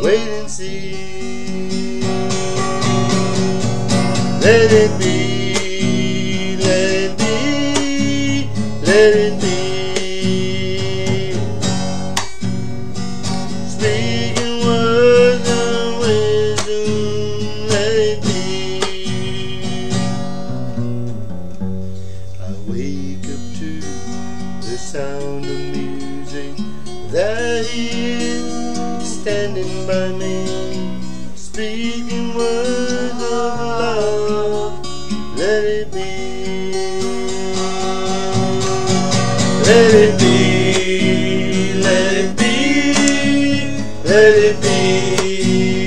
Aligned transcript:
Wait 0.00 0.28
and 0.28 0.48
see. 0.48 2.00
Let 4.40 4.72
it 4.72 4.98
be, 4.98 6.56
let 6.56 6.90
it 6.90 7.18
be, 7.18 8.48
let 8.86 9.14
it 9.16 9.40
be. 9.40 9.48
Speaking 13.68 14.27
standing 29.28 29.86
by 29.86 30.08
me, 30.12 30.46
speaking 31.36 32.34
words 32.34 33.22
of 33.22 33.60
love. 33.60 34.86
Let 35.36 35.64
it 35.64 35.92
be. 35.92 37.02
Let 39.68 39.94
it 40.04 40.18
be. 40.18 41.74
Let 41.74 42.12
it 42.22 42.38
be. 42.38 42.54
Let 44.08 44.34
it 44.46 44.62
be. 44.62 45.77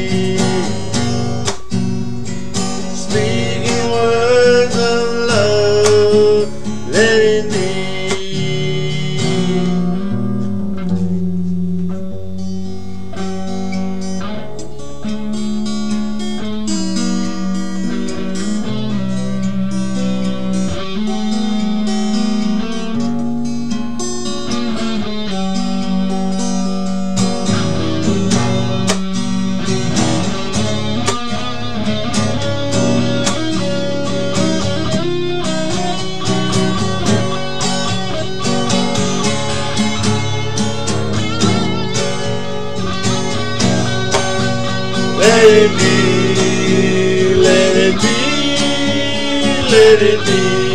Let 45.41 45.49
it 45.49 45.71
be, 45.79 47.33
let 47.33 47.75
it 47.75 47.95
be, 47.99 48.15
let 49.71 50.01
it 50.03 50.25
be. 50.27 50.70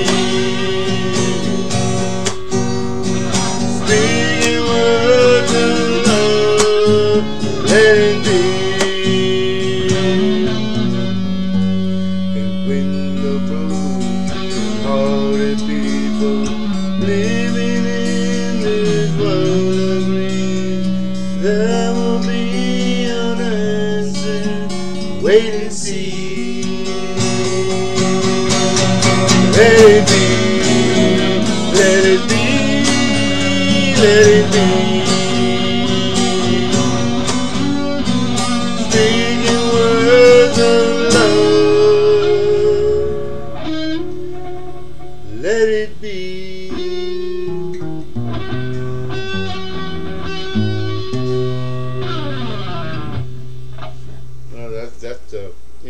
Wait 25.27 25.55
and 25.55 25.73
see. 25.73 26.63
Let 29.57 29.81
it 29.81 30.07
be, 30.07 30.27
let 31.77 32.05
it 32.05 32.29
be, 32.29 32.45
let 34.01 34.27
it 34.29 34.53
be. 34.53 34.86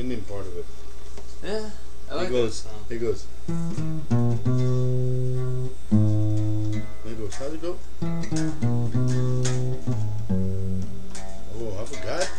Indian 0.06 0.22
part 0.26 0.46
of 0.46 0.56
it. 0.56 0.64
Yeah, 1.42 1.68
I 2.08 2.14
like 2.14 2.28
it 2.28 2.30
that 2.30 2.38
goes. 2.38 2.58
song. 2.60 2.72
It 2.88 2.98
goes. 3.00 3.26
It 7.04 7.18
goes. 7.18 7.34
How's 7.34 7.52
it 7.52 7.60
go? 7.60 7.76
Oh, 11.58 11.72
I 11.74 11.84
forgot. 11.86 12.30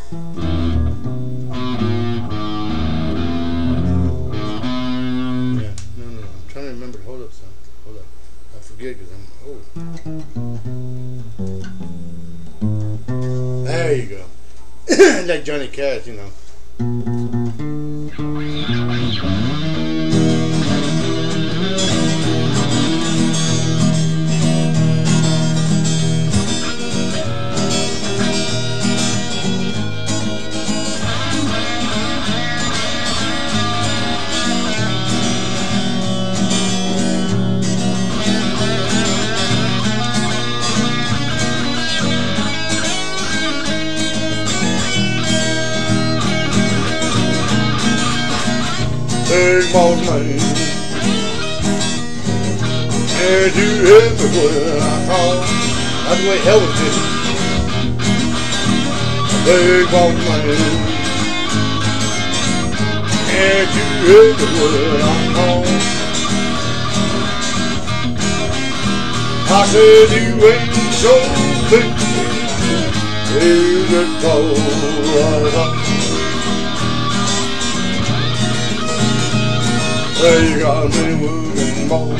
Yeah, 5.59 5.73
no, 5.97 6.05
no, 6.05 6.21
no. 6.21 6.23
I'm 6.23 6.47
trying 6.47 6.67
to 6.67 6.71
remember. 6.71 6.99
Hold 7.01 7.23
up, 7.23 7.33
son. 7.33 7.49
Hold 7.83 7.97
up. 7.97 8.05
I 8.55 8.59
forget 8.59 8.95
because 8.97 9.11
I'm 9.11 9.27
old. 9.45 9.63
There 13.65 13.93
you 13.93 14.05
go. 14.05 14.23
like 15.27 15.43
Johnny 15.43 15.67
Cash, 15.67 16.07
you 16.07 16.13
know. 16.13 16.29
Thank 19.19 19.71
you. 19.71 19.76
Big 49.67 49.73
boss 49.73 49.99
man. 50.07 50.23
And 53.19 53.55
you 53.55 53.71
everywhere 53.99 54.79
I 54.79 54.83
call. 55.07 55.35
That's 56.05 56.19
the 56.21 56.27
way 56.29 56.39
Elvis 56.47 56.75
did 56.77 56.95
it. 56.95 57.03
Big 59.45 59.85
boss 59.91 60.15
man. 60.23 60.47
And 63.35 63.69
you 63.75 63.87
everywhere 64.23 64.99
I 65.03 65.05
call. 65.35 65.63
I 69.49 69.65
said 69.67 70.09
you 70.15 70.27
ain't 70.47 70.71
so 70.93 71.13
big. 71.69 71.89
You 73.43 73.57
just 73.87 74.13
told 74.23 74.57
us. 75.55 75.86
Well, 80.19 80.41
you 80.41 80.57
got 80.57 80.89
me 80.89 81.13
moving, 81.13 81.87
moving, 81.87 82.17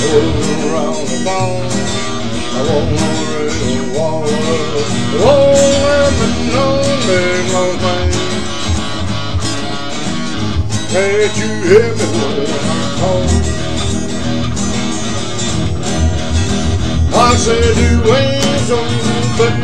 moving 0.00 0.62
around 0.72 0.96
the 0.96 1.20
phone. 1.22 1.68
I 2.52 2.60
won't 2.64 2.88
really 2.88 3.84
water. 3.92 4.32
Won't 5.20 5.60
let 5.84 6.12
me 6.16 6.28
know, 6.48 6.80
big 7.04 7.52
thing. 7.84 8.10
Can't 10.88 11.34
you 11.36 11.52
hear 11.68 11.92
me 11.92 12.06
when 12.16 12.48
I 12.64 12.80
call? 12.96 13.28
I 17.12 17.36
said 17.36 17.76
you 17.76 17.92
ain't 18.08 18.60
so 18.64 18.78
big. 19.36 19.56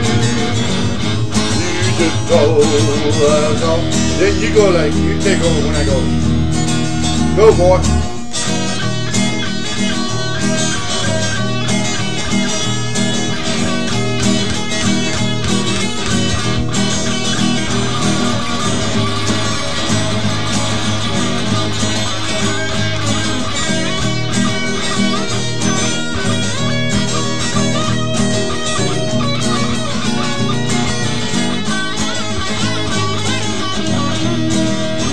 You 1.65 1.91
just 1.97 2.19
told 2.29 2.61
us 2.61 3.63
all. 3.65 3.81
Then 4.19 4.33
you 4.39 4.49
go 4.55 4.65
like, 4.69 4.93
you 4.93 5.17
take 5.23 5.41
over 5.41 5.67
when 5.67 5.75
I 5.75 5.85
go. 5.87 6.38
Go, 7.39 7.57
boy. 7.57 7.79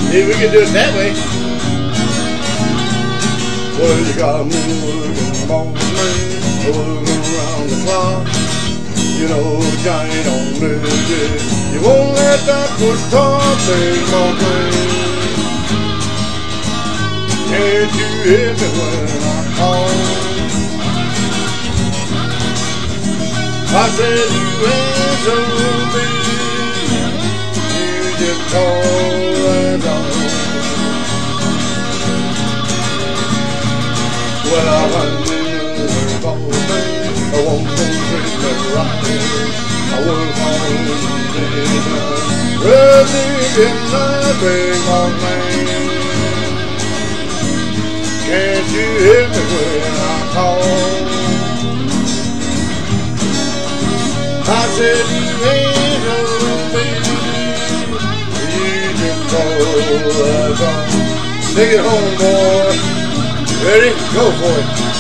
Maybe 0.10 0.27
we 0.27 0.33
can 0.33 0.51
do 0.51 0.63
it 0.63 0.74
that 0.74 0.95
way. 0.95 1.44
Well, 3.77 4.00
you 4.00 4.13
got 4.16 4.45
me 4.45 4.56
working 4.88 5.51
on 5.51 5.74
the 5.74 5.83
man, 5.95 6.31
working 6.63 7.24
around 7.27 7.68
the 7.68 7.75
clock. 7.83 8.24
You 9.19 9.27
know, 9.27 9.60
giant 9.83 10.27
on 10.31 10.48
legit. 10.63 11.42
You 11.74 11.80
won't 11.83 12.16
let 12.16 12.39
that 12.48 12.69
push 12.80 13.04
talk 13.12 13.57
make 13.68 14.06
my 14.16 14.31
brain. 14.39 15.06
Can't 17.51 17.92
you 18.00 18.10
hear 18.24 18.51
me 18.56 18.68
when 18.80 19.12
I 19.12 19.44
call? 19.60 19.92
I 23.75 23.92
said 23.92 24.30
you 24.39 24.48
answer 24.72 25.44
me. 25.92 26.07
You 27.75 28.07
just 28.24 28.42
call 28.54 28.84
I 37.35 37.43
won't 37.43 37.67
treat 37.67 37.91
me 37.91 38.51
right. 38.71 39.03
I 39.91 39.99
work 40.07 40.39
on 40.47 40.71
the 40.87 40.95
Running 42.63 43.35
in 43.65 43.75
my 43.91 44.23
big 44.39 44.79
old 44.95 45.13
man. 45.19 45.43
Can't 48.25 48.67
you 48.71 48.87
hear 49.05 49.25
me 49.27 49.41
when 49.51 49.93
I 49.99 50.17
call? 50.31 50.63
I 54.47 54.63
said 54.77 55.05
you 55.11 55.27
ain't. 55.51 55.75
Take 61.55 61.71
it 61.71 61.79
home, 61.79 62.11
boy. 62.17 62.75
Ready? 63.65 63.91
Go 64.13 64.31
for 64.31 64.59
it. 64.59 64.94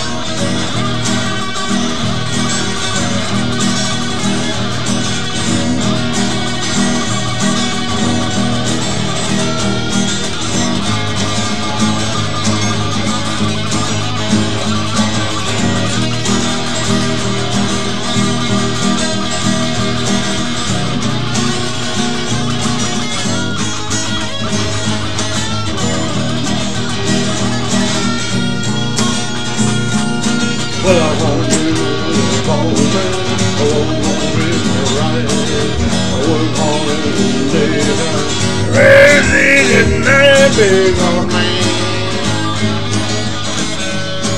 Big 40.55 40.95
old 40.97 41.27
man. 41.27 41.63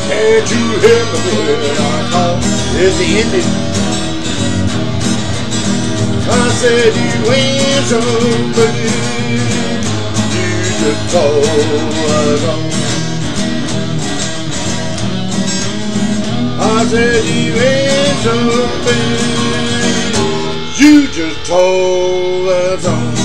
Can't 0.08 0.50
you 0.50 0.64
hear 0.84 1.04
me 1.14 1.22
when 1.46 1.78
I 1.78 1.98
call? 2.12 2.38
It's 2.82 2.96
the 2.98 3.08
ending. 3.22 3.50
I 6.30 6.50
said 6.60 6.92
you 6.98 7.14
ain't 7.38 7.86
so 7.86 8.02
big. 8.58 8.78
You 10.42 10.52
just 10.82 11.16
us 11.16 12.44
on. 12.54 12.64
I 16.60 16.86
said 16.90 17.24
you 17.26 17.54
ain't 17.72 18.18
something 18.26 19.38
you 20.80 21.08
just 21.08 21.40
told 21.46 22.50
us 22.50 22.86
on. 22.88 23.17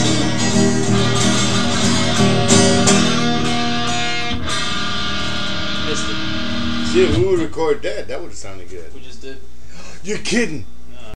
Missed 6.94 7.16
it. 7.16 7.18
We 7.18 7.26
would 7.26 7.38
record 7.38 7.82
that, 7.82 8.08
that 8.08 8.20
would 8.20 8.28
have 8.28 8.36
sounded 8.36 8.68
good. 8.68 8.92
We 8.92 9.00
just 9.00 9.22
did. 9.22 9.38
You're 10.04 10.18
kidding. 10.18 10.66